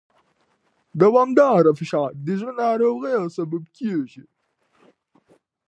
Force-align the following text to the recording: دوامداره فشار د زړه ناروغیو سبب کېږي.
دوامداره 1.01 1.71
فشار 1.79 2.09
د 2.25 2.27
زړه 2.39 2.53
ناروغیو 2.63 3.25
سبب 3.37 3.63
کېږي. 3.77 4.23